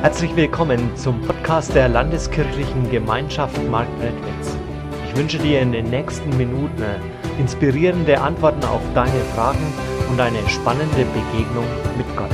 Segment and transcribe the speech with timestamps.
[0.00, 4.56] Herzlich willkommen zum Podcast der Landeskirchlichen Gemeinschaft Marktredwitz.
[5.08, 6.84] Ich wünsche dir in den nächsten Minuten
[7.40, 9.72] inspirierende Antworten auf deine Fragen
[10.08, 11.66] und eine spannende Begegnung
[11.96, 12.30] mit Gott.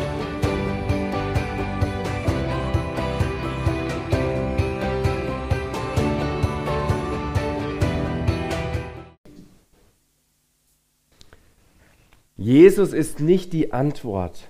[12.37, 14.49] Jesus ist nicht die Antwort.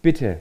[0.00, 0.40] Bitte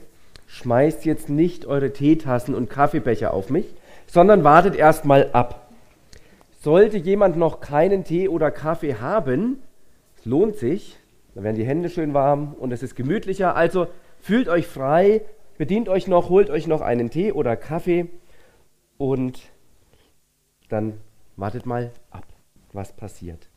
[0.54, 3.66] schmeißt jetzt nicht eure Teetassen und Kaffeebecher auf mich,
[4.06, 5.72] sondern wartet erst mal ab.
[6.62, 9.64] Sollte jemand noch keinen Tee oder Kaffee haben,
[10.16, 10.96] es lohnt sich,
[11.34, 13.56] dann werden die Hände schön warm und es ist gemütlicher.
[13.56, 13.88] Also
[14.22, 15.22] fühlt euch frei,
[15.58, 18.06] bedient euch noch, holt euch noch einen Tee oder Kaffee
[19.00, 19.42] und
[20.70, 21.00] dann
[21.36, 22.28] wartet mal ab,
[22.74, 23.50] was passiert.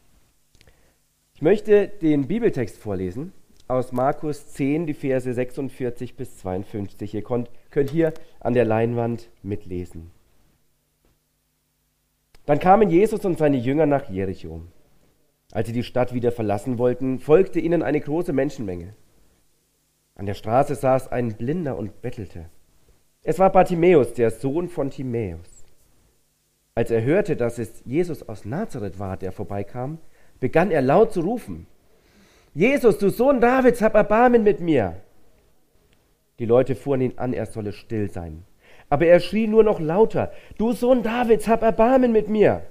[1.34, 3.34] Ich möchte den Bibeltext vorlesen
[3.68, 7.14] aus Markus 10, die Verse 46 bis 52.
[7.14, 10.10] Ihr könnt, könnt hier an der Leinwand mitlesen.
[12.44, 14.62] Dann kamen Jesus und seine Jünger nach Jericho.
[15.52, 18.94] Als sie die Stadt wieder verlassen wollten, folgte ihnen eine große Menschenmenge.
[20.14, 22.46] An der Straße saß ein Blinder und bettelte.
[23.22, 25.64] Es war Bartimäus, der Sohn von Timäus.
[26.76, 29.98] Als er hörte, dass es Jesus aus Nazareth war, der vorbeikam,
[30.38, 31.66] begann er laut zu rufen.
[32.56, 34.96] Jesus, du Sohn Davids, hab Erbarmen mit mir.
[36.38, 38.44] Die Leute fuhren ihn an, er solle still sein.
[38.88, 42.62] Aber er schrie nur noch lauter, du Sohn Davids, hab Erbarmen mit mir.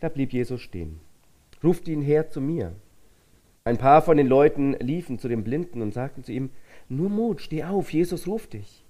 [0.00, 1.00] Da blieb Jesus stehen.
[1.64, 2.74] Ruft ihn her zu mir.
[3.64, 6.50] Ein paar von den Leuten liefen zu dem Blinden und sagten zu ihm,
[6.90, 8.84] nur Mut, steh auf, Jesus ruft dich.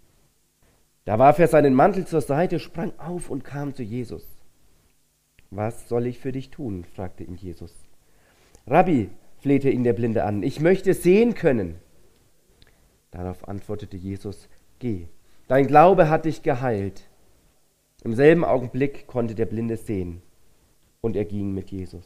[1.04, 4.26] Da warf er seinen Mantel zur Seite, sprang auf und kam zu Jesus.
[5.52, 6.84] Was soll ich für dich tun?
[6.96, 7.72] fragte ihn Jesus.
[8.66, 9.08] Rabbi,
[9.48, 10.42] flehte ihn der Blinde an.
[10.42, 11.76] Ich möchte sehen können.
[13.10, 14.46] Darauf antwortete Jesus,
[14.78, 15.06] geh,
[15.46, 17.08] dein Glaube hat dich geheilt.
[18.04, 20.20] Im selben Augenblick konnte der Blinde sehen
[21.00, 22.04] und er ging mit Jesus.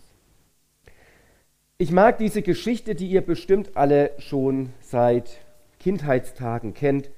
[1.79, 5.41] Ich mag diese Geschichte, die ihr bestimmt alle schon seit
[5.81, 7.11] Kindheitstagen kennt,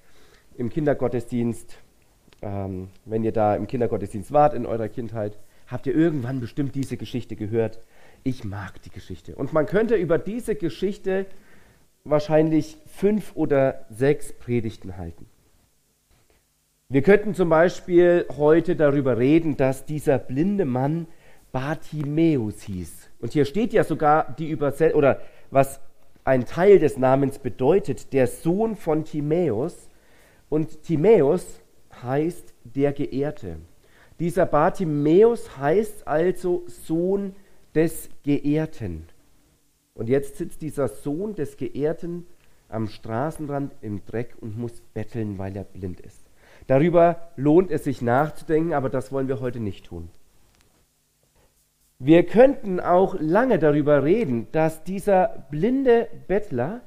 [0.57, 1.77] im Kindergottesdienst.
[2.41, 6.97] Ähm, wenn ihr da im Kindergottesdienst wart in eurer Kindheit, habt ihr irgendwann bestimmt diese
[6.97, 7.79] Geschichte gehört
[8.25, 9.37] ich mag die Geschichte.
[9.37, 11.27] Und man könnte über diese Geschichte
[12.05, 15.27] wahrscheinlich fünf oder sechs Predigten halten.
[16.89, 21.07] Wir könnten zum Beispiel heute darüber reden, dass dieser blinde Mann
[21.53, 23.11] Bartimäus hieß.
[23.21, 25.21] Und hier steht ja sogar die Übersetzung, oder
[25.51, 25.81] was
[26.25, 29.89] ein Teil des Namens bedeutet, der Sohn von Timäus.
[30.49, 31.61] Und Timäus
[32.03, 33.57] heißt der Geehrte.
[34.19, 37.35] Dieser Bartimäus heißt also Sohn
[37.75, 39.07] des Geehrten.
[39.95, 42.27] Und jetzt sitzt dieser Sohn des Geehrten
[42.69, 46.21] am Straßenrand im Dreck und muss betteln, weil er blind ist.
[46.67, 50.09] Darüber lohnt es sich nachzudenken, aber das wollen wir heute nicht tun.
[51.99, 56.81] Wir könnten auch lange darüber reden, dass dieser blinde Bettler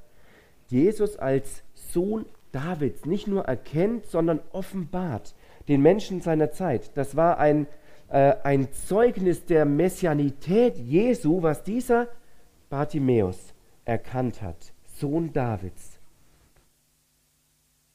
[0.67, 5.33] Jesus als Sohn Davids nicht nur erkennt, sondern offenbart
[5.67, 6.97] den Menschen seiner Zeit.
[6.97, 7.67] Das war ein
[8.09, 12.07] äh, ein Zeugnis der Messianität Jesu, was dieser
[12.69, 13.53] Bartimäus
[13.85, 15.99] erkannt hat, Sohn Davids.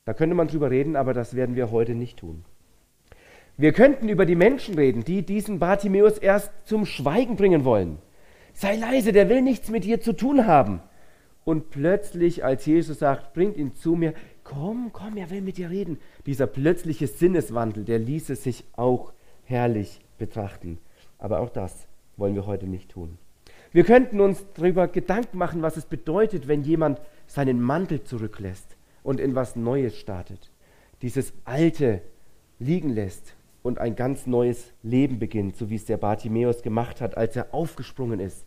[0.05, 2.45] Da könnte man drüber reden, aber das werden wir heute nicht tun.
[3.57, 7.99] Wir könnten über die Menschen reden, die diesen Bartimäus erst zum Schweigen bringen wollen.
[8.55, 10.81] Sei leise, der will nichts mit dir zu tun haben.
[11.45, 14.15] Und plötzlich, als Jesus sagt, bringt ihn zu mir,
[14.45, 15.99] komm, komm, er will mit dir reden.
[16.27, 19.13] Dieser plötzliche Sinneswandel, der ließe sich auch
[19.53, 20.79] herrlich betrachten.
[21.19, 21.87] Aber auch das
[22.17, 23.19] wollen wir heute nicht tun.
[23.71, 29.21] Wir könnten uns darüber Gedanken machen, was es bedeutet, wenn jemand seinen Mantel zurücklässt und
[29.21, 30.51] in was Neues startet.
[31.01, 32.03] Dieses Alte
[32.59, 37.17] liegen lässt und ein ganz neues Leben beginnt, so wie es der Bartimäus gemacht hat,
[37.17, 38.47] als er aufgesprungen ist.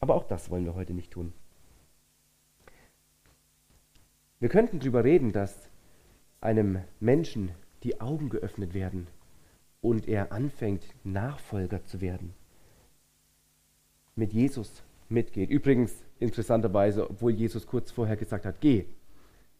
[0.00, 1.32] Aber auch das wollen wir heute nicht tun.
[4.40, 5.68] Wir könnten darüber reden, dass
[6.40, 7.50] einem Menschen
[7.82, 9.08] die Augen geöffnet werden
[9.80, 12.34] und er anfängt, Nachfolger zu werden.
[14.16, 15.50] Mit Jesus mitgeht.
[15.50, 18.84] Übrigens, interessanterweise, obwohl Jesus kurz vorher gesagt hat, geh.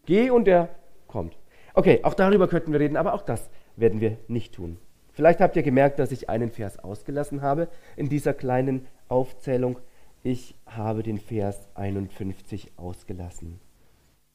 [0.06, 0.68] Geh und er
[1.06, 1.36] kommt.
[1.74, 4.78] Okay, auch darüber könnten wir reden, aber auch das werden wir nicht tun.
[5.12, 9.78] Vielleicht habt ihr gemerkt, dass ich einen Vers ausgelassen habe in dieser kleinen Aufzählung.
[10.22, 13.60] Ich habe den Vers 51 ausgelassen.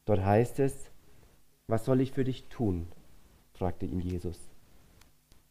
[0.06, 0.92] Dort heißt es,
[1.68, 2.88] was soll ich für dich tun?
[3.54, 4.53] fragte ihn Jesus.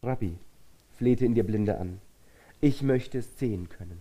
[0.03, 0.37] Rabbi,
[0.97, 2.01] flehte ihn der Blinde an,
[2.61, 3.99] ich möchte es sehen können.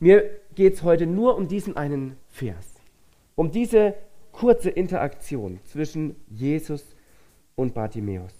[0.00, 2.74] Mir geht es heute nur um diesen einen Vers,
[3.34, 3.94] um diese
[4.32, 6.94] kurze Interaktion zwischen Jesus
[7.56, 8.34] und Bartimäus.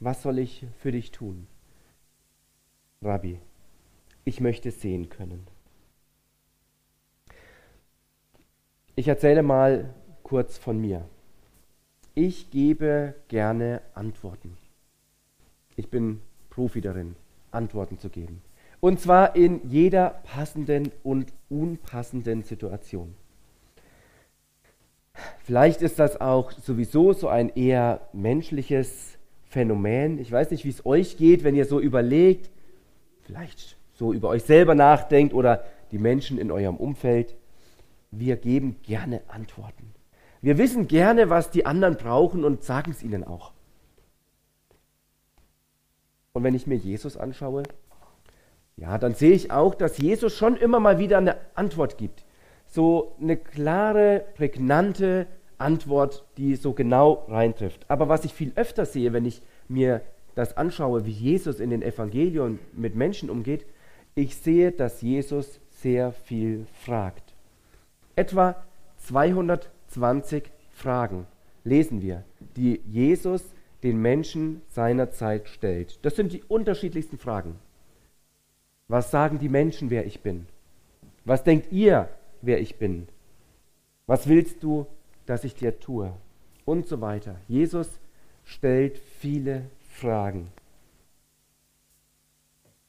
[0.00, 1.46] was soll ich für dich tun?
[3.02, 3.40] Rabbi,
[4.24, 5.46] ich möchte sehen können.
[8.96, 11.08] Ich erzähle mal kurz von mir.
[12.14, 14.56] Ich gebe gerne Antworten.
[15.78, 16.20] Ich bin
[16.50, 17.14] Profi darin,
[17.52, 18.42] Antworten zu geben.
[18.80, 23.14] Und zwar in jeder passenden und unpassenden Situation.
[25.44, 30.18] Vielleicht ist das auch sowieso so ein eher menschliches Phänomen.
[30.18, 32.50] Ich weiß nicht, wie es euch geht, wenn ihr so überlegt,
[33.20, 37.36] vielleicht so über euch selber nachdenkt oder die Menschen in eurem Umfeld.
[38.10, 39.94] Wir geben gerne Antworten.
[40.42, 43.52] Wir wissen gerne, was die anderen brauchen und sagen es ihnen auch.
[46.32, 47.62] Und wenn ich mir Jesus anschaue,
[48.76, 52.24] ja, dann sehe ich auch, dass Jesus schon immer mal wieder eine Antwort gibt.
[52.66, 55.26] So eine klare, prägnante
[55.58, 57.90] Antwort, die so genau reintrifft.
[57.90, 60.02] Aber was ich viel öfter sehe, wenn ich mir
[60.34, 63.66] das anschaue, wie Jesus in den Evangelien mit Menschen umgeht,
[64.14, 67.34] ich sehe, dass Jesus sehr viel fragt.
[68.14, 68.56] Etwa
[68.98, 71.26] 220 Fragen
[71.64, 72.24] lesen wir,
[72.56, 73.42] die Jesus
[73.82, 76.04] den Menschen seiner Zeit stellt.
[76.04, 77.56] Das sind die unterschiedlichsten Fragen.
[78.88, 80.46] Was sagen die Menschen, wer ich bin?
[81.24, 82.08] Was denkt ihr,
[82.40, 83.08] wer ich bin?
[84.06, 84.86] Was willst du,
[85.26, 86.12] dass ich dir tue?
[86.64, 87.36] Und so weiter.
[87.48, 88.00] Jesus
[88.44, 90.50] stellt viele Fragen.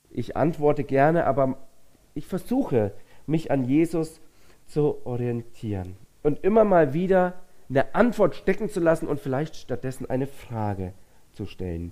[0.10, 1.58] Ich antworte gerne, aber
[2.14, 2.94] ich versuche,
[3.28, 4.22] mich an Jesus
[4.66, 10.28] zu orientieren und immer mal wieder eine Antwort stecken zu lassen und vielleicht stattdessen eine
[10.28, 10.94] Frage
[11.34, 11.92] zu stellen.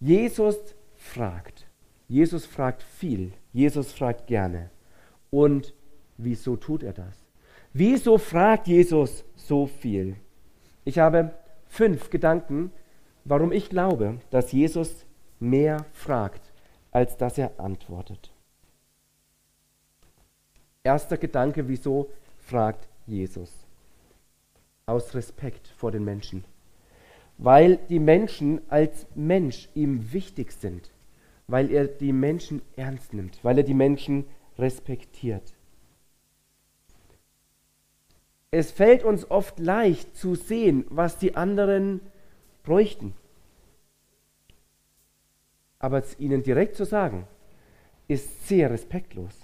[0.00, 0.56] Jesus
[0.96, 1.66] fragt.
[2.08, 3.32] Jesus fragt viel.
[3.52, 4.70] Jesus fragt gerne.
[5.30, 5.74] Und
[6.16, 7.26] wieso tut er das?
[7.72, 10.16] Wieso fragt Jesus so viel?
[10.84, 11.34] Ich habe
[11.66, 12.72] fünf Gedanken,
[13.24, 15.04] warum ich glaube, dass Jesus
[15.38, 16.52] mehr fragt,
[16.90, 18.32] als dass er antwortet.
[20.82, 22.08] Erster Gedanke, wieso
[22.38, 23.67] fragt Jesus?
[24.88, 26.44] Aus Respekt vor den Menschen.
[27.36, 30.90] Weil die Menschen als Mensch ihm wichtig sind
[31.48, 34.26] weil er die Menschen ernst nimmt, weil er die Menschen
[34.58, 35.54] respektiert.
[38.50, 42.00] Es fällt uns oft leicht zu sehen, was die anderen
[42.62, 43.14] bräuchten.
[45.78, 47.26] Aber es ihnen direkt zu sagen,
[48.08, 49.34] ist sehr respektlos.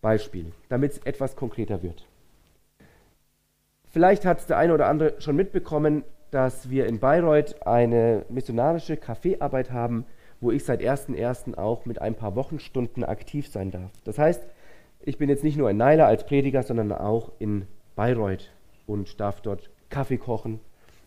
[0.00, 2.06] Beispiel, damit es etwas konkreter wird.
[3.98, 8.96] Vielleicht hat es der eine oder andere schon mitbekommen, dass wir in Bayreuth eine missionarische
[8.96, 10.06] Kaffeearbeit haben,
[10.40, 11.58] wo ich seit 1.1.
[11.58, 13.90] auch mit ein paar Wochenstunden aktiv sein darf.
[14.04, 14.46] Das heißt,
[15.00, 17.66] ich bin jetzt nicht nur in Naila als Prediger, sondern auch in
[17.96, 18.52] Bayreuth
[18.86, 20.60] und darf dort Kaffee kochen,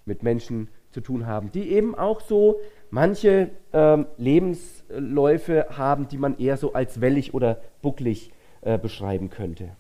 [0.03, 2.59] mit Menschen zu tun haben, die eben auch so
[2.89, 9.77] manche ähm, Lebensläufe haben, die man eher so als wellig oder bucklig äh, beschreiben könnte.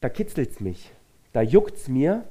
[0.00, 0.92] Da kitzelt es mich,
[1.32, 2.24] da juckt es mir,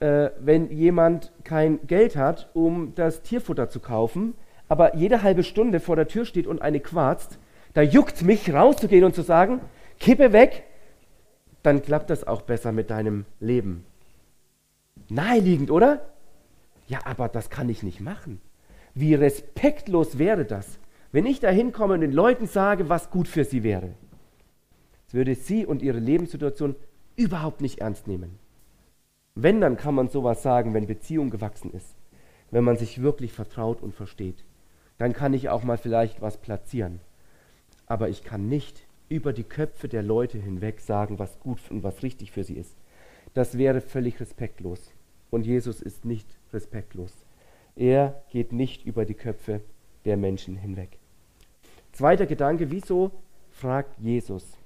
[0.00, 4.32] äh, wenn jemand kein Geld hat, um das Tierfutter zu kaufen,
[4.66, 7.38] aber jede halbe Stunde vor der Tür steht und eine quarzt,
[7.74, 9.60] da juckt mich rauszugehen und zu sagen,
[9.98, 10.64] kippe weg,
[11.62, 13.84] dann klappt das auch besser mit deinem Leben.
[15.10, 16.00] Naheliegend, oder?
[16.86, 18.40] Ja, aber das kann ich nicht machen.
[18.94, 20.78] Wie respektlos wäre das,
[21.12, 23.90] wenn ich da hinkomme und den Leuten sage, was gut für sie wäre.
[25.10, 26.76] Es würde sie und ihre Lebenssituation
[27.16, 28.38] überhaupt nicht ernst nehmen.
[29.34, 31.96] Wenn, dann kann man sowas sagen, wenn Beziehung gewachsen ist,
[32.52, 34.44] wenn man sich wirklich vertraut und versteht.
[34.98, 37.00] Dann kann ich auch mal vielleicht was platzieren.
[37.86, 42.04] Aber ich kann nicht über die Köpfe der Leute hinweg sagen, was gut und was
[42.04, 42.76] richtig für sie ist.
[43.34, 44.92] Das wäre völlig respektlos.
[45.28, 47.12] Und Jesus ist nicht respektlos.
[47.74, 49.60] Er geht nicht über die Köpfe
[50.04, 50.98] der Menschen hinweg.
[51.90, 53.10] Zweiter Gedanke, wieso
[53.50, 54.59] fragt Jesus?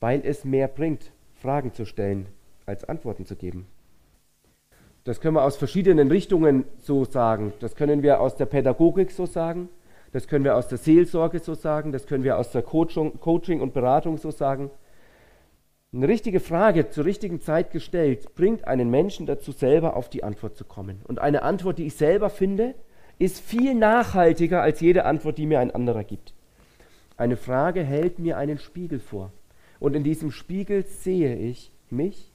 [0.00, 2.26] Weil es mehr bringt, Fragen zu stellen,
[2.66, 3.66] als Antworten zu geben.
[5.04, 7.52] Das können wir aus verschiedenen Richtungen so sagen.
[7.60, 9.68] Das können wir aus der Pädagogik so sagen.
[10.12, 11.92] Das können wir aus der Seelsorge so sagen.
[11.92, 14.70] Das können wir aus der Coaching und Beratung so sagen.
[15.92, 20.56] Eine richtige Frage zur richtigen Zeit gestellt, bringt einen Menschen dazu, selber auf die Antwort
[20.56, 21.00] zu kommen.
[21.08, 22.74] Und eine Antwort, die ich selber finde,
[23.18, 26.32] ist viel nachhaltiger als jede Antwort, die mir ein anderer gibt.
[27.16, 29.32] Eine Frage hält mir einen Spiegel vor.
[29.80, 32.30] Und in diesem Spiegel sehe ich mich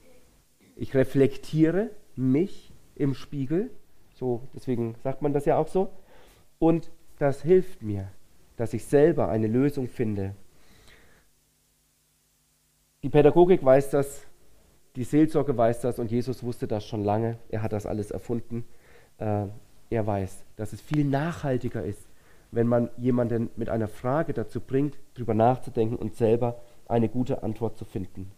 [0.76, 3.70] ich reflektiere mich im Spiegel,
[4.14, 5.90] so deswegen sagt man das ja auch so,
[6.58, 8.10] und das hilft mir,
[8.56, 10.36] dass ich selber eine Lösung finde.
[13.02, 14.26] Die Pädagogik weiß das
[14.96, 17.36] die Seelsorge weiß das und Jesus wusste das schon lange.
[17.50, 18.64] Er hat das alles erfunden.
[19.18, 19.44] Äh,
[19.90, 22.08] er weiß, dass es viel nachhaltiger ist,
[22.50, 27.76] wenn man jemanden mit einer Frage dazu bringt, darüber nachzudenken und selber eine gute Antwort
[27.76, 28.30] zu finden.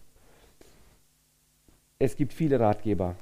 [1.99, 3.15] Es gibt viele Ratgeber.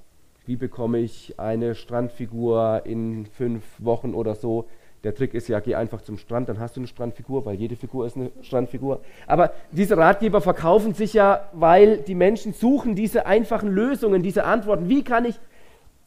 [0.46, 4.68] Wie bekomme ich eine Strandfigur in fünf Wochen oder so?
[5.04, 7.76] Der Trick ist ja, geh einfach zum Strand, dann hast du eine Strandfigur, weil jede
[7.76, 9.02] Figur ist eine Strandfigur.
[9.28, 14.90] Aber diese Ratgeber verkaufen sich ja, weil die Menschen suchen diese einfachen Lösungen, diese Antworten.
[14.90, 15.40] Wie kann ich?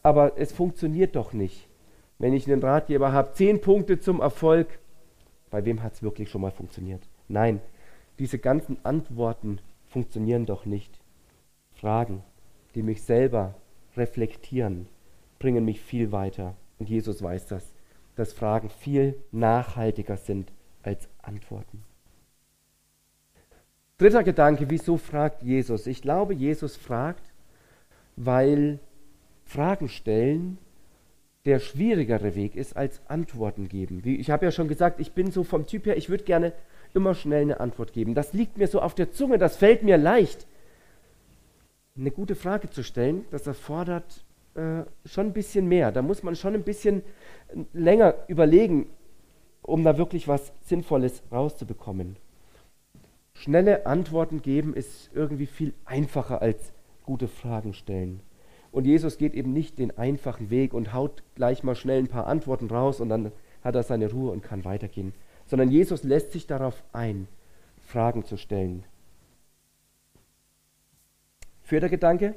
[0.02, 1.68] Aber es funktioniert doch nicht.
[2.18, 4.78] Wenn ich einen Ratgeber habe, zehn Punkte zum Erfolg,
[5.50, 7.02] bei wem hat es wirklich schon mal funktioniert?
[7.28, 7.60] Nein,
[8.20, 11.00] diese ganzen Antworten funktionieren doch nicht.
[11.72, 12.22] Fragen,
[12.74, 13.54] die mich selber
[13.96, 14.86] reflektieren,
[15.38, 16.54] bringen mich viel weiter.
[16.78, 17.72] Und Jesus weiß das,
[18.16, 21.82] dass Fragen viel nachhaltiger sind als Antworten.
[23.96, 25.86] Dritter Gedanke, wieso fragt Jesus?
[25.86, 27.32] Ich glaube, Jesus fragt,
[28.16, 28.80] weil
[29.44, 30.58] Fragen stellen
[31.46, 34.04] der schwierigere Weg ist als Antworten geben.
[34.04, 36.52] Wie, ich habe ja schon gesagt, ich bin so vom Typ her, ich würde gerne
[36.94, 38.14] immer schnell eine Antwort geben.
[38.14, 40.46] Das liegt mir so auf der Zunge, das fällt mir leicht
[41.96, 45.92] eine gute Frage zu stellen, das erfordert äh, schon ein bisschen mehr.
[45.92, 47.02] Da muss man schon ein bisschen
[47.72, 48.86] länger überlegen,
[49.62, 52.16] um da wirklich was Sinnvolles rauszubekommen.
[53.34, 56.72] Schnelle Antworten geben ist irgendwie viel einfacher als
[57.04, 58.20] gute Fragen stellen.
[58.72, 62.26] Und Jesus geht eben nicht den einfachen Weg und haut gleich mal schnell ein paar
[62.26, 63.32] Antworten raus und dann
[63.64, 65.12] hat er seine Ruhe und kann weitergehen,
[65.50, 67.26] sondern Jesus lässt sich darauf ein,
[67.88, 68.84] Fragen zu stellen,
[71.64, 72.34] Vierter Gedanke.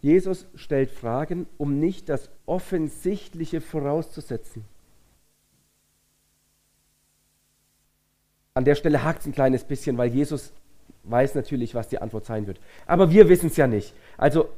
[0.00, 4.64] Jesus stellt Fragen, um nicht das Offensichtliche vorauszusetzen.
[8.54, 10.52] An der Stelle hakt es ein kleines bisschen, weil Jesus
[11.04, 12.60] weiß natürlich, was die Antwort sein wird.
[12.86, 13.94] Aber wir wissen es ja nicht.
[14.16, 14.48] Also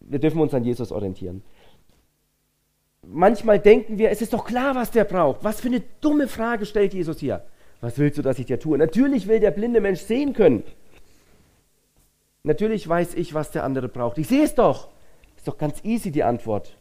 [0.00, 1.42] wir dürfen uns an Jesus orientieren.
[3.12, 5.42] Manchmal denken wir, es ist doch klar, was der braucht.
[5.42, 7.42] Was für eine dumme Frage stellt Jesus hier.
[7.80, 8.78] Was willst du, dass ich dir tue?
[8.78, 10.62] Natürlich will der blinde Mensch sehen können.
[12.44, 14.18] Natürlich weiß ich, was der andere braucht.
[14.18, 14.88] Ich sehe es doch.
[15.36, 16.76] Ist doch ganz easy die Antwort.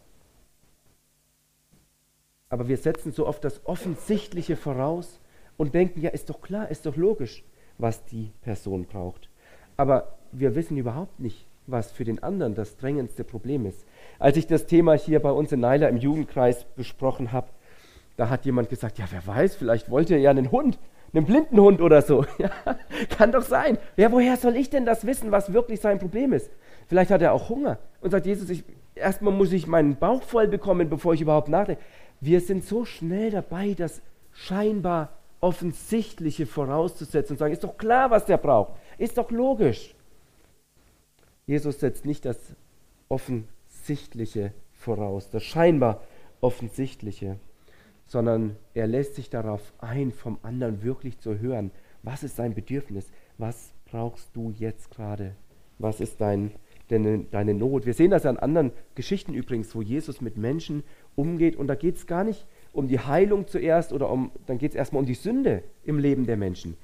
[2.50, 5.20] Aber wir setzen so oft das Offensichtliche voraus
[5.58, 7.44] und denken, ja, ist doch klar, ist doch logisch,
[7.78, 9.30] was die Person braucht.
[9.78, 13.86] Aber wir wissen überhaupt nicht, was für den anderen das drängendste Problem ist.
[14.20, 17.48] Als ich das Thema hier bei uns in Neiler im Jugendkreis besprochen habe,
[18.18, 20.78] da hat jemand gesagt, ja, wer weiß, vielleicht wollte er ja einen Hund
[21.14, 22.26] einem blinden Hund oder so.
[22.38, 22.52] Ja,
[23.10, 23.78] kann doch sein.
[23.98, 26.50] Ja, woher soll ich denn das wissen, was wirklich sein Problem ist?
[26.88, 28.64] Vielleicht hat er auch Hunger und sagt Jesus, ich,
[28.96, 31.82] erstmal muss ich meinen Bauch voll bekommen, bevor ich überhaupt nachdenke.
[32.22, 35.10] Wir sind so schnell dabei, das scheinbar
[35.42, 38.74] Offensichtliche vorauszusetzen und sagen, ist doch klar, was der braucht.
[38.98, 39.96] Ist doch logisch.
[41.46, 42.38] Jesus setzt nicht das
[43.90, 46.04] Offensichtliche voraus, das scheinbar
[46.42, 47.40] Offensichtliche
[48.06, 51.70] sondern er lässt sich darauf ein, vom anderen wirklich zu hören.
[52.02, 53.06] Was ist sein Bedürfnis?
[53.38, 55.36] Was brauchst du jetzt gerade?
[55.78, 56.52] Was ist dein,
[56.88, 57.86] deine, deine Not?
[57.86, 60.84] Wir sehen das an anderen Geschichten übrigens, wo Jesus mit Menschen
[61.16, 64.72] umgeht und da geht es gar nicht um die Heilung zuerst oder um, dann geht
[64.72, 66.78] es erstmal um die Sünde im Leben der Menschen.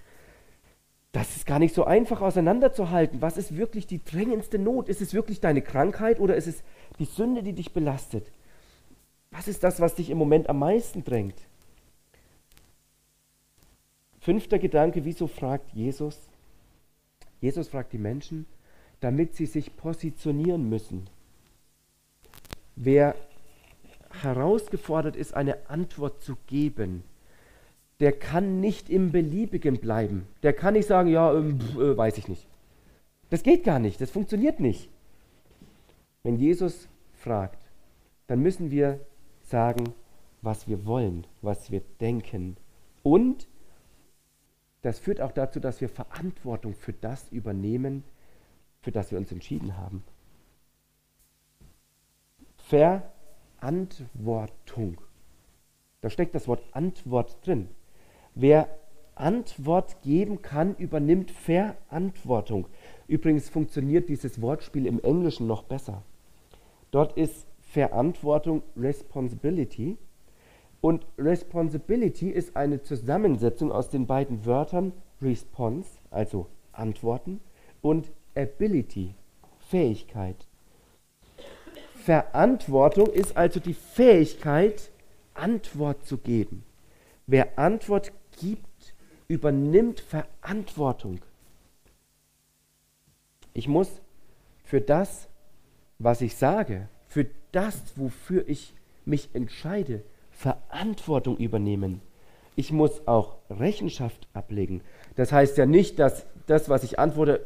[1.11, 3.21] Das ist gar nicht so einfach auseinanderzuhalten.
[3.21, 4.89] Was ist wirklich die drängendste Not?
[4.89, 6.61] Ist es wirklich deine Krankheit oder ist es
[6.99, 8.31] die Sünde, die dich belastet?
[9.31, 11.35] Was ist das, was dich im Moment am meisten drängt?
[14.19, 16.17] Fünfter Gedanke, wieso fragt Jesus?
[17.41, 18.45] Jesus fragt die Menschen,
[19.01, 21.07] damit sie sich positionieren müssen.
[22.75, 23.15] Wer
[24.21, 27.03] herausgefordert ist, eine Antwort zu geben,
[27.99, 30.27] der kann nicht im Beliebigen bleiben.
[30.43, 32.45] Der kann nicht sagen, ja, ähm, äh, weiß ich nicht.
[33.29, 34.89] Das geht gar nicht, das funktioniert nicht.
[36.25, 37.69] Wenn Jesus fragt,
[38.25, 38.99] dann müssen wir
[39.43, 39.93] sagen,
[40.41, 42.57] was wir wollen, was wir denken.
[43.03, 43.47] Und
[44.81, 48.03] das führt auch dazu, dass wir Verantwortung für das übernehmen,
[48.81, 50.03] für das wir uns entschieden haben.
[52.57, 54.99] Verantwortung.
[56.01, 57.69] Da steckt das Wort Antwort drin.
[58.33, 58.67] Wer
[59.13, 62.65] Antwort geben kann, übernimmt Verantwortung.
[63.07, 66.01] Übrigens funktioniert dieses Wortspiel im Englischen noch besser.
[66.95, 69.97] Dort ist Verantwortung, Responsibility.
[70.79, 77.41] Und Responsibility ist eine Zusammensetzung aus den beiden Wörtern Response, also Antworten,
[77.81, 79.13] und Ability,
[79.67, 80.47] Fähigkeit.
[81.95, 84.89] Verantwortung ist also die Fähigkeit,
[85.33, 86.63] Antwort zu geben.
[87.27, 88.95] Wer Antwort gibt,
[89.27, 91.19] übernimmt Verantwortung.
[93.51, 93.89] Ich muss
[94.63, 95.27] für das,
[95.99, 98.73] was ich sage, für das, wofür ich
[99.05, 102.01] mich entscheide, Verantwortung übernehmen.
[102.55, 104.81] Ich muss auch Rechenschaft ablegen.
[105.15, 107.45] Das heißt ja nicht, dass das, was ich antworte,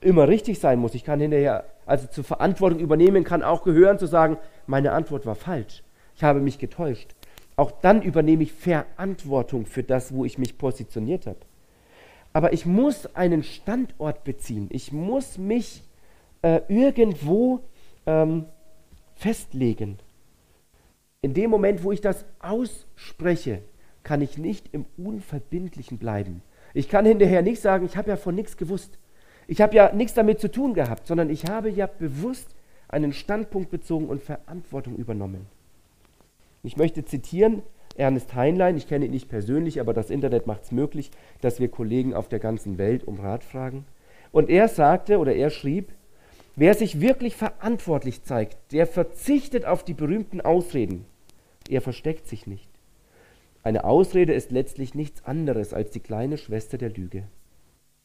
[0.00, 0.94] immer richtig sein muss.
[0.94, 5.34] Ich kann hinterher, also zur Verantwortung übernehmen, kann auch gehören zu sagen, meine Antwort war
[5.34, 5.82] falsch.
[6.16, 7.14] Ich habe mich getäuscht.
[7.56, 11.40] Auch dann übernehme ich Verantwortung für das, wo ich mich positioniert habe.
[12.32, 14.68] Aber ich muss einen Standort beziehen.
[14.70, 15.82] Ich muss mich
[16.42, 17.60] äh, irgendwo
[18.06, 18.46] ähm,
[19.14, 19.98] festlegen.
[21.22, 23.62] In dem Moment, wo ich das ausspreche,
[24.02, 26.42] kann ich nicht im Unverbindlichen bleiben.
[26.72, 28.98] Ich kann hinterher nicht sagen, ich habe ja von nichts gewusst.
[29.46, 32.54] Ich habe ja nichts damit zu tun gehabt, sondern ich habe ja bewusst
[32.88, 35.46] einen Standpunkt bezogen und Verantwortung übernommen.
[36.62, 37.62] Ich möchte zitieren
[37.96, 41.68] Ernest Heinlein, ich kenne ihn nicht persönlich, aber das Internet macht es möglich, dass wir
[41.68, 43.84] Kollegen auf der ganzen Welt um Rat fragen.
[44.32, 45.92] Und er sagte oder er schrieb,
[46.56, 51.04] wer sich wirklich verantwortlich zeigt, der verzichtet auf die berühmten Ausreden.
[51.68, 52.68] Er versteckt sich nicht.
[53.62, 57.24] Eine Ausrede ist letztlich nichts anderes als die kleine Schwester der Lüge.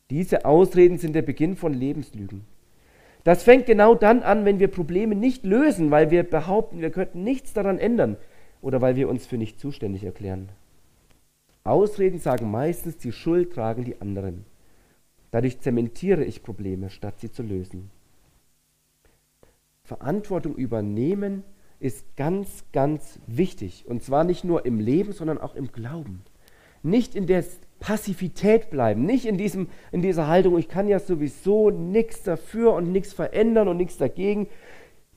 [0.09, 2.45] Diese Ausreden sind der Beginn von Lebenslügen.
[3.23, 7.23] Das fängt genau dann an, wenn wir Probleme nicht lösen, weil wir behaupten, wir könnten
[7.23, 8.17] nichts daran ändern
[8.61, 10.49] oder weil wir uns für nicht zuständig erklären.
[11.63, 14.45] Ausreden sagen meistens, die Schuld tragen die anderen.
[15.31, 17.89] Dadurch zementiere ich Probleme, statt sie zu lösen.
[19.85, 21.43] Verantwortung übernehmen
[21.79, 23.85] ist ganz, ganz wichtig.
[23.87, 26.23] Und zwar nicht nur im Leben, sondern auch im Glauben.
[26.81, 27.43] Nicht in der
[27.79, 32.91] Passivität bleiben, nicht in, diesem, in dieser Haltung, ich kann ja sowieso nichts dafür und
[32.91, 34.47] nichts verändern und nichts dagegen.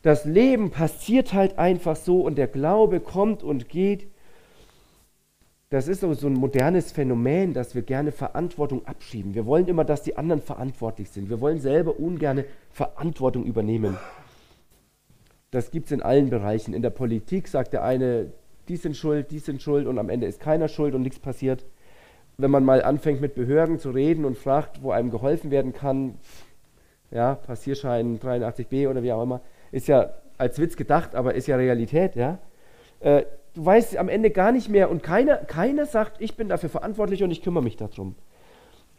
[0.02, 4.08] Das Leben passiert halt einfach so und der Glaube kommt und geht.
[5.70, 9.34] Das ist so ein modernes Phänomen, dass wir gerne Verantwortung abschieben.
[9.34, 11.28] Wir wollen immer, dass die anderen verantwortlich sind.
[11.28, 13.98] Wir wollen selber ungern Verantwortung übernehmen.
[15.50, 16.74] Das gibt es in allen Bereichen.
[16.74, 18.32] In der Politik sagt der eine,
[18.68, 21.64] die sind schuld, die sind schuld und am Ende ist keiner schuld und nichts passiert.
[22.37, 26.18] Wenn man mal anfängt mit Behörden zu reden und fragt, wo einem geholfen werden kann,
[27.11, 29.40] ja, Passierschein 83b oder wie auch immer,
[29.72, 32.38] ist ja als Witz gedacht, aber ist ja Realität, ja.
[33.00, 36.68] Äh, du weißt am Ende gar nicht mehr und keiner, keiner sagt, ich bin dafür
[36.68, 38.14] verantwortlich und ich kümmere mich darum.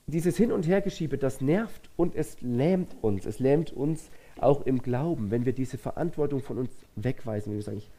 [0.07, 3.27] Dieses Hin- und Hergeschiebe, das nervt und es lähmt uns.
[3.27, 4.09] Es lähmt uns
[4.43, 7.89] auch im Glauben, wenn wir diese Verantwortung von uns wegweisen, wenn wir sagen, ich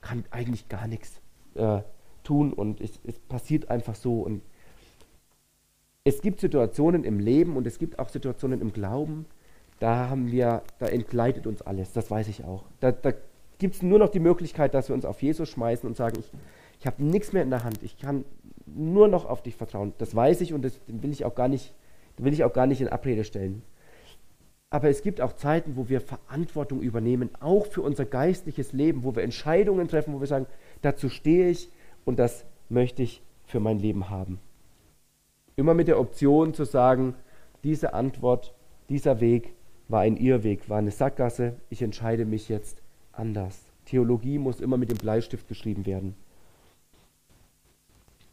[0.00, 1.20] kann eigentlich gar nichts
[1.54, 1.80] äh,
[2.22, 4.20] tun und es, es passiert einfach so.
[4.20, 4.42] Und
[6.04, 9.26] es gibt Situationen im Leben und es gibt auch Situationen im Glauben,
[9.78, 12.64] da haben wir, da entgleitet uns alles, das weiß ich auch.
[12.80, 13.12] Da, da
[13.58, 16.30] gibt es nur noch die Möglichkeit, dass wir uns auf Jesus schmeißen und sagen, ich,
[16.80, 18.24] ich habe nichts mehr in der Hand, ich kann
[18.66, 19.94] nur noch auf dich vertrauen.
[19.98, 21.74] Das weiß ich und das will ich auch gar nicht,
[22.18, 23.62] will ich auch gar nicht in Abrede stellen.
[24.72, 29.16] Aber es gibt auch Zeiten, wo wir Verantwortung übernehmen, auch für unser geistliches Leben, wo
[29.16, 30.46] wir Entscheidungen treffen, wo wir sagen,
[30.80, 31.68] dazu stehe ich
[32.04, 34.38] und das möchte ich für mein Leben haben.
[35.56, 37.14] Immer mit der Option zu sagen,
[37.64, 38.54] diese Antwort,
[38.88, 39.52] dieser Weg
[39.88, 42.80] war ein Irrweg, war eine Sackgasse, ich entscheide mich jetzt
[43.12, 43.58] anders.
[43.86, 46.14] Theologie muss immer mit dem Bleistift geschrieben werden.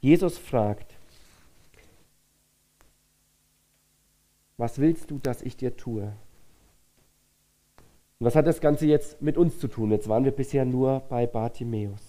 [0.02, 0.93] Jesus fragt,
[4.58, 6.13] was willst du, dass ich dir tue?
[8.19, 9.91] Und was hat das Ganze jetzt mit uns zu tun?
[9.91, 12.01] Jetzt waren wir bisher nur bei Bartimäus.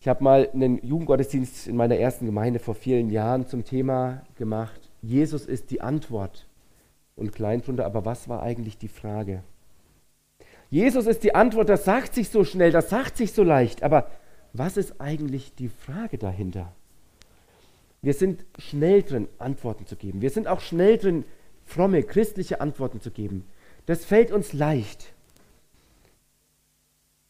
[0.00, 4.80] Ich habe mal einen Jugendgottesdienst in meiner ersten Gemeinde vor vielen Jahren zum Thema gemacht.
[5.02, 6.46] Jesus ist die Antwort.
[7.16, 9.42] Und klein drunter, aber was war eigentlich die Frage?
[10.70, 14.08] Jesus ist die Antwort, das sagt sich so schnell, das sagt sich so leicht, aber
[14.52, 16.72] was ist eigentlich die Frage dahinter?
[18.02, 20.22] Wir sind schnell drin, Antworten zu geben.
[20.22, 21.24] Wir sind auch schnell drin,
[21.70, 23.46] fromme, christliche Antworten zu geben.
[23.86, 25.12] Das fällt uns leicht.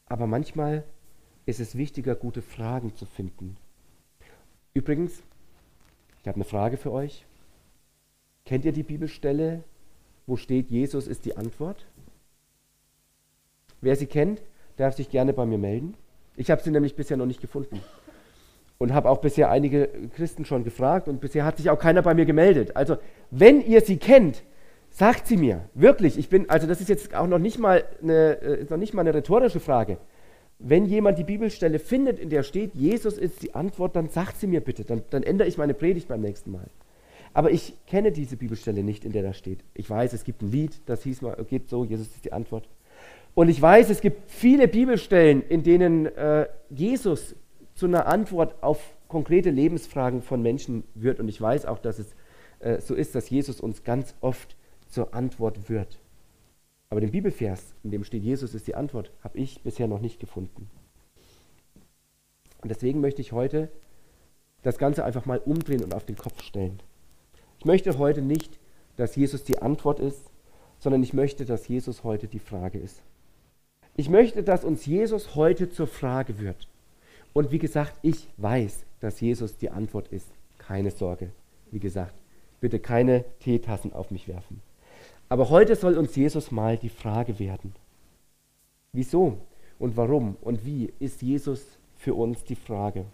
[0.07, 0.85] Aber manchmal
[1.47, 3.57] ist es wichtiger, gute Fragen zu finden.
[4.73, 5.23] Übrigens,
[6.21, 7.25] ich habe eine Frage für euch.
[8.45, 9.63] Kennt ihr die Bibelstelle,
[10.27, 11.87] wo steht, Jesus ist die Antwort?
[13.81, 14.43] Wer sie kennt,
[14.77, 15.95] darf sich gerne bei mir melden.
[16.37, 17.81] Ich habe sie nämlich bisher noch nicht gefunden.
[18.81, 22.15] Und habe auch bisher einige Christen schon gefragt und bisher hat sich auch keiner bei
[22.15, 22.77] mir gemeldet.
[22.77, 22.97] Also,
[23.31, 24.43] wenn ihr sie kennt,
[24.89, 25.69] sagt sie mir.
[25.75, 28.95] Wirklich, ich bin, also das ist jetzt auch noch nicht mal eine, äh, noch nicht
[28.95, 29.99] mal eine rhetorische Frage.
[30.59, 34.47] Wenn jemand die Bibelstelle findet, in der steht, Jesus ist die Antwort, dann sagt sie
[34.47, 34.85] mir bitte.
[34.85, 36.67] Dann, dann ändere ich meine Predigt beim nächsten Mal.
[37.33, 39.61] Aber ich kenne diese Bibelstelle nicht, in der das steht.
[39.75, 42.67] Ich weiß, es gibt ein Lied, das hieß mal, geht so, Jesus ist die Antwort.
[43.35, 47.37] Und ich weiß, es gibt viele Bibelstellen, in denen äh, Jesus
[47.81, 51.19] zu einer Antwort auf konkrete Lebensfragen von Menschen wird.
[51.19, 52.15] Und ich weiß auch, dass es
[52.59, 54.55] äh, so ist, dass Jesus uns ganz oft
[54.87, 55.99] zur Antwort wird.
[56.91, 60.21] Aber den Bibelvers, in dem steht, Jesus ist die Antwort, habe ich bisher noch nicht
[60.21, 60.69] gefunden.
[62.61, 63.71] Und deswegen möchte ich heute
[64.61, 66.83] das Ganze einfach mal umdrehen und auf den Kopf stellen.
[67.61, 68.61] Ich möchte heute nicht,
[68.97, 70.31] dass Jesus die Antwort ist,
[70.79, 73.01] sondern ich möchte, dass Jesus heute die Frage ist.
[73.97, 76.69] Ich möchte, dass uns Jesus heute zur Frage wird.
[77.33, 80.31] Und wie gesagt, ich weiß, dass Jesus die Antwort ist.
[80.59, 81.31] Keine Sorge.
[81.71, 82.15] Wie gesagt,
[82.61, 84.61] bitte keine Teetassen auf mich werfen.
[85.29, 87.75] Aber heute soll uns Jesus mal die Frage werden.
[88.93, 89.39] Wieso
[89.79, 91.65] und warum und wie ist Jesus
[91.97, 93.07] für uns die Frage?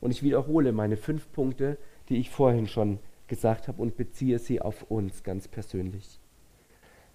[0.00, 1.76] Und ich wiederhole meine fünf Punkte,
[2.08, 6.20] die ich vorhin schon gesagt habe und beziehe sie auf uns ganz persönlich.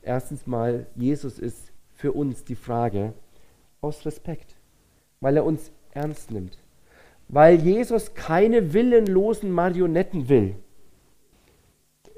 [0.02, 3.14] Erstens mal, Jesus ist für uns die Frage
[3.82, 4.56] aus Respekt,
[5.20, 6.58] weil er uns ernst nimmt,
[7.28, 10.56] weil Jesus keine willenlosen Marionetten will.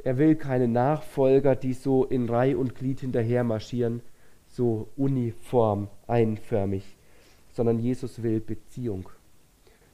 [0.03, 4.01] Er will keine Nachfolger, die so in Reih und Glied hinterher marschieren,
[4.47, 6.83] so uniform, einförmig,
[7.51, 9.09] sondern Jesus will Beziehung.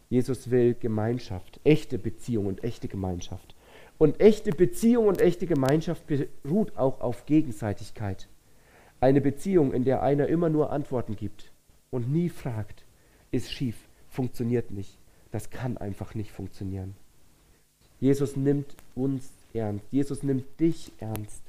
[0.09, 3.55] Jesus will Gemeinschaft, echte Beziehung und echte Gemeinschaft.
[3.97, 8.27] Und echte Beziehung und echte Gemeinschaft beruht auch auf Gegenseitigkeit.
[8.99, 11.51] Eine Beziehung, in der einer immer nur Antworten gibt
[11.89, 12.83] und nie fragt,
[13.33, 13.75] ist schief,
[14.09, 14.97] funktioniert nicht.
[15.31, 16.95] Das kann einfach nicht funktionieren.
[17.99, 19.85] Jesus nimmt uns ernst.
[19.91, 21.41] Jesus nimmt dich ernst.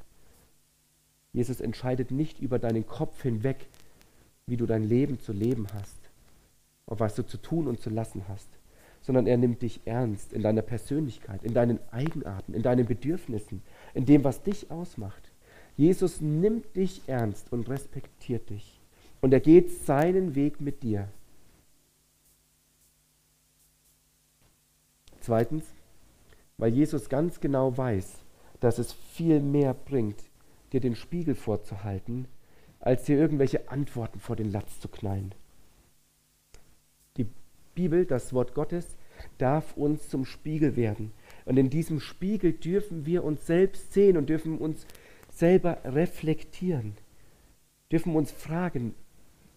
[1.33, 3.66] Jesus entscheidet nicht über deinen Kopf hinweg,
[4.47, 6.05] wie du dein Leben zu leben hast
[6.87, 8.49] auf was du zu tun und zu lassen hast,
[9.03, 13.62] sondern er nimmt dich ernst in deiner Persönlichkeit, in deinen Eigenarten, in deinen Bedürfnissen,
[13.94, 15.31] in dem, was dich ausmacht.
[15.77, 18.81] Jesus nimmt dich ernst und respektiert dich.
[19.20, 21.09] Und er geht seinen Weg mit dir.
[25.24, 25.64] Zweitens,
[26.58, 28.18] weil Jesus ganz genau weiß,
[28.60, 30.22] dass es viel mehr bringt,
[30.72, 32.26] dir den Spiegel vorzuhalten,
[32.80, 35.34] als dir irgendwelche Antworten vor den Latz zu knallen.
[37.74, 38.96] Bibel, das Wort Gottes,
[39.38, 41.12] darf uns zum Spiegel werden.
[41.44, 44.87] Und in diesem Spiegel dürfen wir uns selbst sehen und dürfen uns
[45.30, 46.94] selber reflektieren.
[47.90, 48.94] Dürfen uns fragen,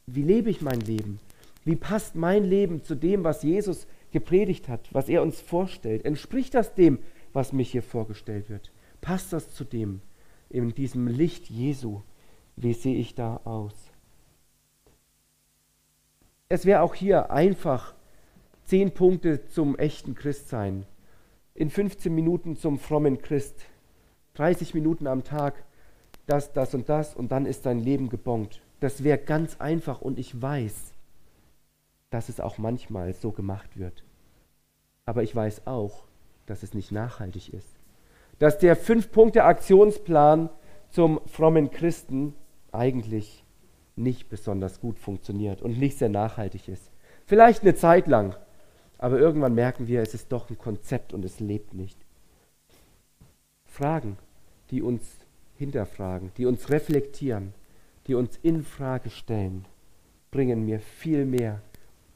[0.05, 1.19] wie lebe ich mein Leben?
[1.65, 6.05] Wie passt mein Leben zu dem, was Jesus gepredigt hat, was er uns vorstellt?
[6.05, 6.99] Entspricht das dem,
[7.33, 8.71] was mich hier vorgestellt wird?
[9.01, 10.01] Passt das zu dem,
[10.49, 12.01] in diesem Licht Jesu?
[12.55, 13.73] Wie sehe ich da aus?
[16.49, 17.93] Es wäre auch hier einfach
[18.67, 20.85] Zehn Punkte zum echten Christsein.
[21.55, 23.61] In 15 Minuten zum frommen Christ.
[24.33, 25.63] 30 Minuten am Tag.
[26.25, 27.15] Das, das und das.
[27.15, 28.59] Und dann ist dein Leben gebongt.
[28.81, 30.01] Das wäre ganz einfach.
[30.01, 30.73] Und ich weiß,
[32.09, 34.03] dass es auch manchmal so gemacht wird.
[35.05, 36.03] Aber ich weiß auch,
[36.45, 37.77] dass es nicht nachhaltig ist.
[38.39, 40.49] Dass der Fünf-Punkte-Aktionsplan
[40.89, 42.35] zum frommen Christen
[42.71, 43.43] eigentlich
[43.95, 46.91] nicht besonders gut funktioniert und nicht sehr nachhaltig ist.
[47.25, 48.35] Vielleicht eine Zeit lang,
[48.97, 51.97] aber irgendwann merken wir, es ist doch ein Konzept und es lebt nicht.
[53.65, 54.17] Fragen,
[54.69, 55.17] die uns
[55.55, 57.53] hinterfragen, die uns reflektieren,
[58.05, 59.65] die uns in Frage stellen,
[60.31, 61.61] bringen mir viel mehr,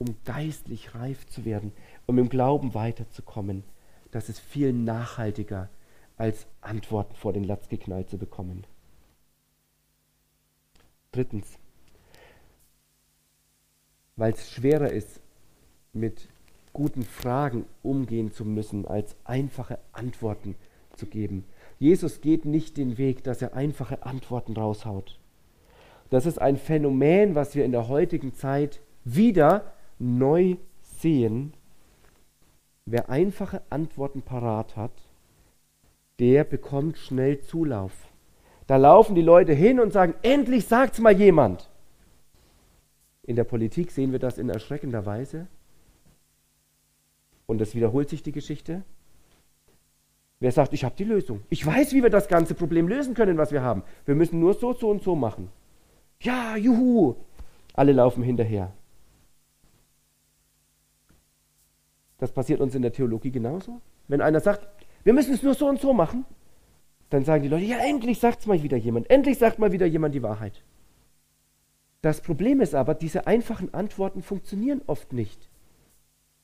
[0.02, 1.72] um geistlich reif zu werden,
[2.08, 3.64] um im Glauben weiterzukommen.
[4.10, 5.70] Das ist viel nachhaltiger,
[6.18, 8.66] als Antworten vor den Latz geknallt zu bekommen.
[11.12, 11.60] Drittens,
[14.16, 15.22] weil es schwerer ist,
[15.94, 16.30] mit
[16.74, 20.56] guten Fragen umgehen zu müssen, als einfache Antworten
[20.96, 21.46] zu geben.
[21.78, 25.20] Jesus geht nicht den Weg, dass er einfache Antworten raushaut.
[26.10, 31.54] Das ist ein Phänomen, was wir in der heutigen Zeit wieder neu sehen.
[32.86, 34.92] Wer einfache Antworten parat hat,
[36.20, 37.94] der bekommt schnell Zulauf.
[38.68, 41.70] Da laufen die Leute hin und sagen, endlich sagt's mal jemand.
[43.24, 45.48] In der Politik sehen wir das in erschreckender Weise.
[47.46, 48.84] Und es wiederholt sich die Geschichte.
[50.40, 51.42] Wer sagt, ich habe die Lösung.
[51.50, 53.84] Ich weiß, wie wir das ganze Problem lösen können, was wir haben.
[54.06, 55.50] Wir müssen nur so, so und so machen.
[56.22, 57.16] Ja, juhu.
[57.74, 58.74] Alle laufen hinterher.
[62.22, 63.82] Das passiert uns in der Theologie genauso.
[64.08, 64.68] Wenn einer sagt,
[65.04, 66.24] wir müssen es nur so und so machen,
[67.10, 69.10] dann sagen die Leute, ja, endlich sagt es mal wieder jemand.
[69.10, 70.62] Endlich sagt mal wieder jemand die Wahrheit.
[72.04, 75.50] Das Problem ist aber, diese einfachen Antworten funktionieren oft nicht.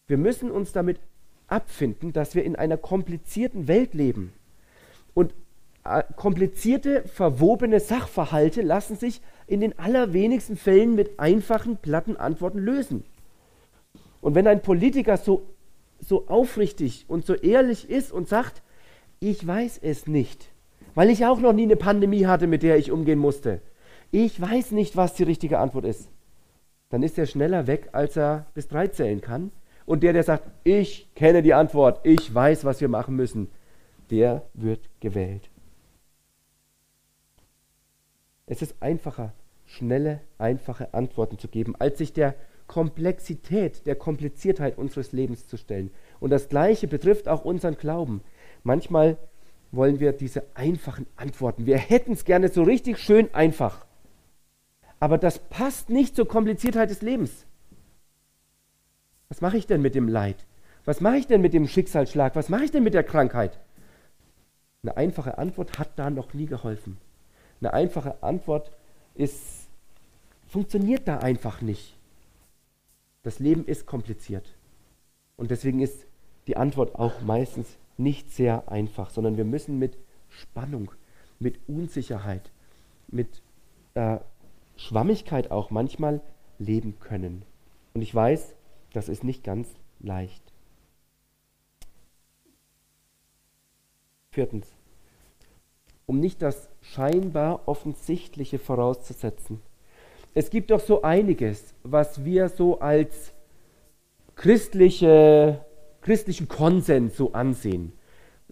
[0.07, 0.99] Wir müssen uns damit
[1.45, 4.33] abfinden, dass wir in einer komplizierten Welt leben.
[5.13, 5.35] Und
[5.83, 13.03] äh, komplizierte, verwobene Sachverhalte lassen sich in den allerwenigsten Fällen mit einfachen, platten Antworten lösen.
[14.21, 15.43] Und wenn ein Politiker so,
[15.99, 18.61] so aufrichtig und so ehrlich ist und sagt,
[19.19, 20.49] ich weiß es nicht,
[20.95, 23.61] weil ich auch noch nie eine Pandemie hatte, mit der ich umgehen musste.
[24.11, 26.09] Ich weiß nicht, was die richtige Antwort ist.
[26.89, 29.51] Dann ist er schneller weg, als er bis drei zählen kann.
[29.85, 33.49] Und der, der sagt, ich kenne die Antwort, ich weiß, was wir machen müssen,
[34.09, 35.49] der wird gewählt.
[38.45, 39.33] Es ist einfacher,
[39.65, 42.35] schnelle, einfache Antworten zu geben, als sich der
[42.67, 45.91] Komplexität, der Kompliziertheit unseres Lebens zu stellen.
[46.19, 48.21] Und das Gleiche betrifft auch unseren Glauben.
[48.63, 49.17] Manchmal
[49.71, 51.65] wollen wir diese einfachen Antworten.
[51.65, 53.85] Wir hätten es gerne so richtig schön einfach.
[54.99, 57.45] Aber das passt nicht zur Kompliziertheit des Lebens.
[59.29, 60.45] Was mache ich denn mit dem Leid?
[60.85, 62.35] Was mache ich denn mit dem Schicksalsschlag?
[62.35, 63.59] Was mache ich denn mit der Krankheit?
[64.83, 66.97] Eine einfache Antwort hat da noch nie geholfen.
[67.59, 68.71] Eine einfache Antwort
[69.15, 69.67] ist,
[70.47, 71.96] funktioniert da einfach nicht.
[73.27, 74.55] Das Leben ist kompliziert.
[75.35, 76.05] Und deswegen ist
[76.47, 79.97] die Antwort auch meistens nicht sehr einfach, sondern wir müssen mit
[80.29, 80.91] Spannung,
[81.37, 82.49] mit Unsicherheit,
[83.09, 83.41] mit
[83.95, 84.19] äh,
[84.77, 86.21] Schwammigkeit auch manchmal
[86.57, 87.43] leben können.
[87.93, 88.55] Und ich weiß,
[88.93, 89.67] das ist nicht ganz
[89.99, 90.53] leicht.
[94.31, 94.69] Viertens,
[96.05, 99.59] um nicht das scheinbar Offensichtliche vorauszusetzen.
[100.33, 103.33] Es gibt doch so einiges, was wir so als
[104.35, 105.65] christliche,
[106.01, 107.93] christlichen Konsens so ansehen.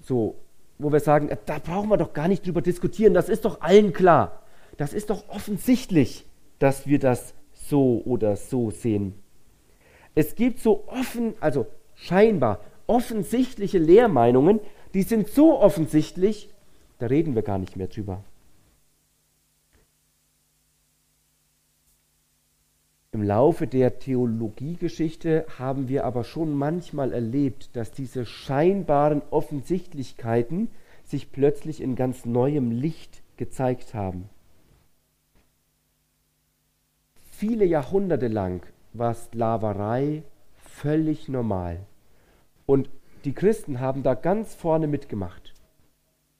[0.01, 0.35] So,
[0.77, 3.93] wo wir sagen, da brauchen wir doch gar nicht drüber diskutieren, das ist doch allen
[3.93, 4.41] klar.
[4.77, 6.25] Das ist doch offensichtlich,
[6.59, 9.13] dass wir das so oder so sehen.
[10.15, 14.59] Es gibt so offen, also scheinbar offensichtliche Lehrmeinungen,
[14.93, 16.49] die sind so offensichtlich,
[16.99, 18.23] da reden wir gar nicht mehr drüber.
[23.15, 30.67] Im Laufe der Theologiegeschichte haben wir aber schon manchmal erlebt, dass diese scheinbaren Offensichtlichkeiten
[31.05, 34.27] sich plötzlich in ganz neuem Licht gezeigt haben.
[37.31, 40.23] Viele Jahrhunderte lang war Sklaverei
[40.57, 41.85] völlig normal.
[42.65, 42.89] Und
[43.23, 45.53] die Christen haben da ganz vorne mitgemacht.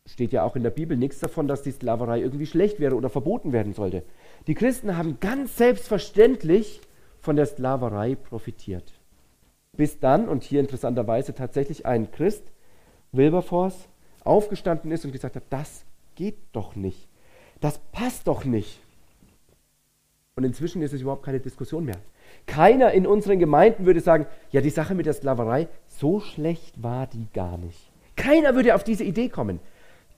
[0.06, 3.10] Steht ja auch in der Bibel nichts davon, dass die Sklaverei irgendwie schlecht wäre oder
[3.10, 4.04] verboten werden sollte.
[4.48, 6.82] Die Christen haben ganz selbstverständlich
[7.20, 8.94] von der Sklaverei profitiert.
[9.74, 12.44] Bis dann, und hier interessanterweise tatsächlich ein Christ,
[13.12, 13.90] Wilberforce,
[14.24, 17.08] aufgestanden ist und gesagt hat, das geht doch nicht.
[17.60, 18.80] Das passt doch nicht.
[20.36, 21.98] Und inzwischen ist es überhaupt keine Diskussion mehr.
[22.46, 27.08] Keiner in unseren Gemeinden würde sagen, ja, die Sache mit der Sklaverei, so schlecht war
[27.08, 27.92] die gar nicht.
[28.16, 29.60] Keiner würde auf diese Idee kommen.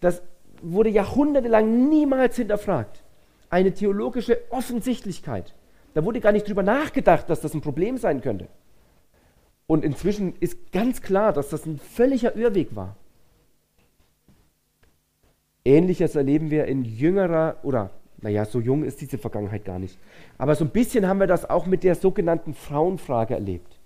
[0.01, 0.21] Das
[0.61, 3.03] wurde jahrhundertelang niemals hinterfragt
[3.49, 5.53] eine theologische Offensichtlichkeit.
[5.93, 8.47] Da wurde gar nicht drüber nachgedacht, dass das ein Problem sein könnte.
[9.65, 12.95] Und inzwischen ist ganz klar, dass das ein völliger Irrweg war.
[15.65, 17.89] Ähnliches erleben wir in jüngerer, oder
[18.21, 19.97] naja, so jung ist diese Vergangenheit gar nicht.
[20.37, 23.77] Aber so ein bisschen haben wir das auch mit der sogenannten Frauenfrage erlebt.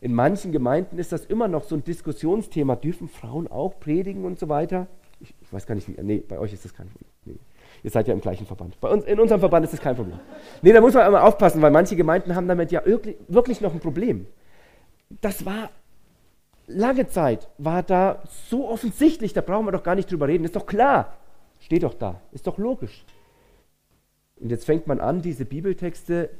[0.00, 2.76] In manchen Gemeinden ist das immer noch so ein Diskussionsthema.
[2.76, 4.88] Dürfen Frauen auch predigen und so weiter?
[5.20, 7.11] Ich, ich weiß gar nicht, nee, bei euch ist das kein Problem.
[7.82, 8.80] Ihr seid ja im gleichen Verband.
[8.80, 10.18] Bei uns, in unserem Verband ist das kein Problem.
[10.62, 13.80] Nee, da muss man immer aufpassen, weil manche Gemeinden haben damit ja wirklich noch ein
[13.80, 14.26] Problem.
[15.20, 15.70] Das war
[16.66, 20.44] lange Zeit, war da so offensichtlich, da brauchen wir doch gar nicht drüber reden.
[20.44, 21.16] Ist doch klar.
[21.58, 22.20] Steht doch da.
[22.32, 23.04] Ist doch logisch.
[24.36, 26.30] Und jetzt fängt man an, diese Bibeltexte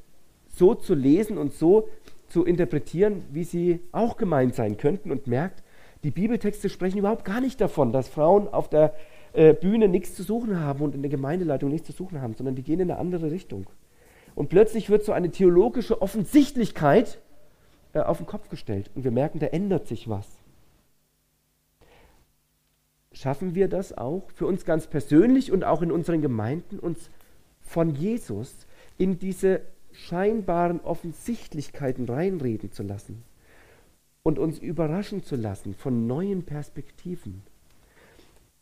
[0.48, 1.88] so zu lesen und so
[2.28, 5.62] zu interpretieren, wie sie auch gemeint sein könnten und merkt,
[6.02, 8.94] die Bibeltexte sprechen überhaupt gar nicht davon, dass Frauen auf der
[9.32, 12.54] äh, Bühne nichts zu suchen haben und in der Gemeindeleitung nichts zu suchen haben, sondern
[12.54, 13.66] die gehen in eine andere Richtung.
[14.34, 17.20] Und plötzlich wird so eine theologische Offensichtlichkeit
[17.92, 20.26] äh, auf den Kopf gestellt und wir merken, da ändert sich was.
[23.12, 27.10] Schaffen wir das auch für uns ganz persönlich und auch in unseren Gemeinden, uns
[27.60, 28.66] von Jesus
[28.96, 29.60] in diese
[29.92, 33.22] scheinbaren Offensichtlichkeiten reinreden zu lassen
[34.22, 37.42] und uns überraschen zu lassen von neuen Perspektiven?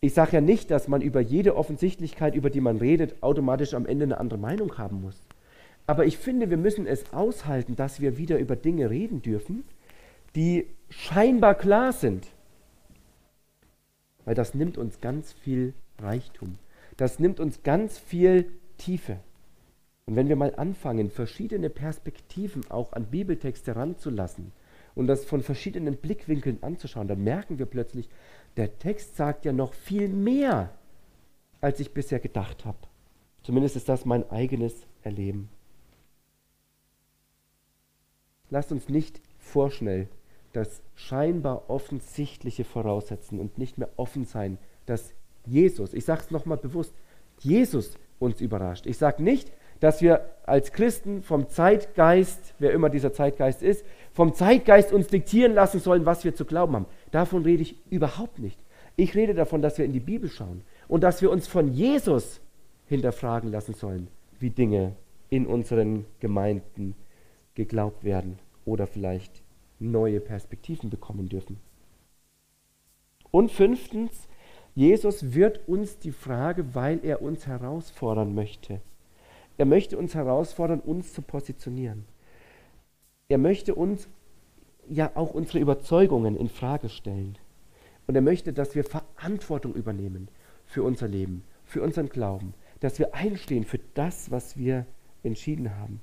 [0.03, 3.85] Ich sage ja nicht, dass man über jede Offensichtlichkeit, über die man redet, automatisch am
[3.85, 5.21] Ende eine andere Meinung haben muss.
[5.87, 9.65] Aber ich finde, wir müssen es aushalten, dass wir wieder über Dinge reden dürfen,
[10.35, 12.27] die scheinbar klar sind.
[14.25, 16.57] Weil das nimmt uns ganz viel Reichtum.
[16.97, 19.19] Das nimmt uns ganz viel Tiefe.
[20.07, 24.53] Und wenn wir mal anfangen, verschiedene Perspektiven auch an Bibeltexte ranzulassen
[24.95, 28.09] und das von verschiedenen Blickwinkeln anzuschauen, dann merken wir plötzlich,
[28.57, 30.71] der Text sagt ja noch viel mehr,
[31.61, 32.79] als ich bisher gedacht habe.
[33.43, 35.49] Zumindest ist das mein eigenes Erleben.
[38.51, 40.09] Lasst uns nicht vorschnell
[40.53, 45.13] das scheinbar Offensichtliche voraussetzen und nicht mehr offen sein, dass
[45.47, 46.93] Jesus, ich sage es nochmal bewusst,
[47.39, 48.87] Jesus uns überrascht.
[48.87, 54.35] Ich sage nicht, dass wir als Christen vom Zeitgeist, wer immer dieser Zeitgeist ist, vom
[54.35, 56.87] Zeitgeist uns diktieren lassen sollen, was wir zu glauben haben.
[57.11, 58.59] Davon rede ich überhaupt nicht.
[58.97, 62.41] Ich rede davon, dass wir in die Bibel schauen und dass wir uns von Jesus
[62.87, 64.95] hinterfragen lassen sollen, wie Dinge
[65.29, 66.95] in unseren Gemeinden
[67.55, 69.43] geglaubt werden oder vielleicht
[69.79, 71.59] neue Perspektiven bekommen dürfen.
[73.31, 74.29] Und fünftens,
[74.75, 78.81] Jesus wird uns die Frage, weil er uns herausfordern möchte.
[79.57, 82.05] Er möchte uns herausfordern, uns zu positionieren.
[83.29, 84.09] Er möchte uns
[84.91, 87.39] ja auch unsere Überzeugungen in Frage stellen.
[88.07, 90.29] Und er möchte, dass wir Verantwortung übernehmen
[90.67, 94.87] für unser Leben, für unseren Glauben, dass wir einstehen für das, was wir
[95.23, 96.01] entschieden haben.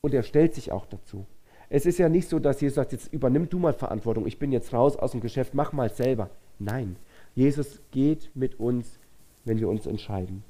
[0.00, 1.26] Und er stellt sich auch dazu.
[1.68, 4.52] Es ist ja nicht so, dass Jesus sagt, jetzt übernimm du mal Verantwortung, ich bin
[4.52, 6.30] jetzt raus aus dem Geschäft, mach mal selber.
[6.58, 6.96] Nein,
[7.34, 8.98] Jesus geht mit uns,
[9.44, 10.44] wenn wir uns entscheiden.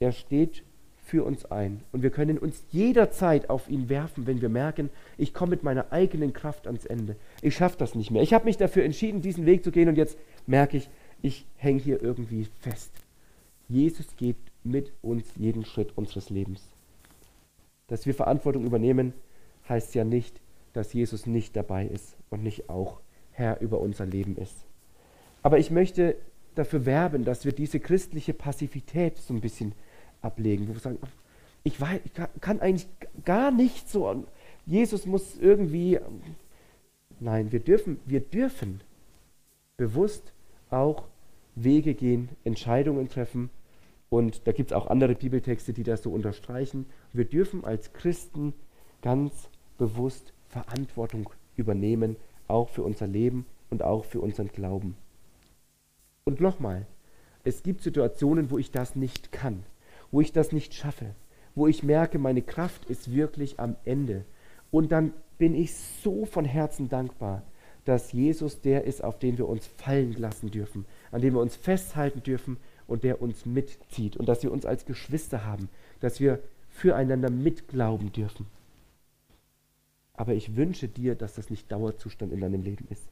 [0.00, 0.64] Er steht
[1.08, 5.32] für uns ein und wir können uns jederzeit auf ihn werfen, wenn wir merken, ich
[5.32, 7.16] komme mit meiner eigenen Kraft ans Ende.
[7.40, 8.22] Ich schaffe das nicht mehr.
[8.22, 10.90] Ich habe mich dafür entschieden, diesen Weg zu gehen und jetzt merke ich,
[11.22, 12.92] ich hänge hier irgendwie fest.
[13.68, 16.62] Jesus geht mit uns jeden Schritt unseres Lebens.
[17.86, 19.14] Dass wir Verantwortung übernehmen,
[19.66, 20.42] heißt ja nicht,
[20.74, 23.00] dass Jesus nicht dabei ist und nicht auch
[23.32, 24.66] Herr über unser Leben ist.
[25.42, 26.16] Aber ich möchte
[26.54, 29.72] dafür werben, dass wir diese christliche Passivität so ein bisschen
[30.22, 30.98] ablegen, wo wir sagen,
[31.64, 32.88] ich, weiß, ich kann eigentlich
[33.24, 34.24] gar nicht so,
[34.66, 35.98] Jesus muss irgendwie,
[37.20, 38.80] nein, wir dürfen, wir dürfen
[39.76, 40.32] bewusst
[40.70, 41.04] auch
[41.54, 43.50] Wege gehen, Entscheidungen treffen
[44.10, 46.86] und da gibt es auch andere Bibeltexte, die das so unterstreichen.
[47.12, 48.54] Wir dürfen als Christen
[49.02, 54.96] ganz bewusst Verantwortung übernehmen, auch für unser Leben und auch für unseren Glauben.
[56.24, 56.86] Und nochmal,
[57.44, 59.64] es gibt Situationen, wo ich das nicht kann,
[60.10, 61.14] wo ich das nicht schaffe,
[61.54, 64.24] wo ich merke, meine Kraft ist wirklich am Ende.
[64.70, 67.42] Und dann bin ich so von Herzen dankbar,
[67.84, 71.56] dass Jesus der ist, auf den wir uns fallen lassen dürfen, an dem wir uns
[71.56, 75.68] festhalten dürfen und der uns mitzieht und dass wir uns als Geschwister haben,
[76.00, 78.46] dass wir füreinander mitglauben dürfen.
[80.14, 83.08] Aber ich wünsche dir, dass das nicht Dauerzustand in deinem Leben ist,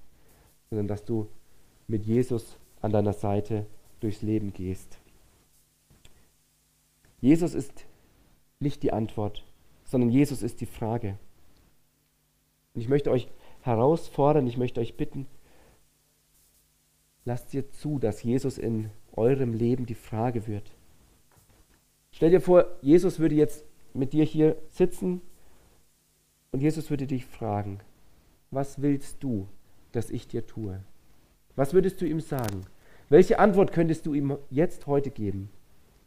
[0.70, 1.28] sondern dass du
[1.88, 3.64] mit Jesus an deiner Seite
[4.00, 4.98] durchs Leben gehst.
[7.20, 7.87] Jesus ist
[8.61, 9.44] nicht die Antwort,
[9.85, 11.18] sondern Jesus ist die Frage.
[12.74, 13.29] Und ich möchte euch
[13.62, 15.26] herausfordern, ich möchte euch bitten,
[17.24, 20.70] lasst ihr zu, dass Jesus in eurem Leben die Frage wird.
[22.12, 25.20] Stell dir vor, Jesus würde jetzt mit dir hier sitzen
[26.52, 27.81] und Jesus würde dich fragen,
[28.50, 29.48] was willst du,
[29.92, 30.83] dass ich dir tue?
[31.57, 32.62] Was würdest du ihm sagen?
[33.09, 35.50] Welche Antwort könntest du ihm jetzt heute geben?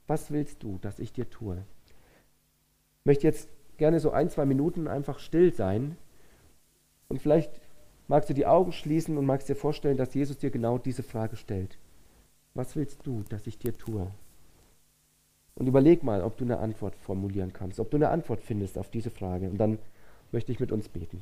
[0.09, 1.63] Was willst du, dass ich dir tue?
[3.01, 5.97] Ich möchte jetzt gerne so ein, zwei Minuten einfach still sein
[7.09, 7.61] und vielleicht
[8.07, 11.35] magst du die Augen schließen und magst dir vorstellen, dass Jesus dir genau diese Frage
[11.35, 11.77] stellt.
[12.55, 14.07] Was willst du, dass ich dir tue?
[15.53, 18.89] Und überleg mal, ob du eine Antwort formulieren kannst, ob du eine Antwort findest auf
[18.89, 19.47] diese Frage.
[19.47, 19.77] Und dann
[20.31, 21.21] möchte ich mit uns beten.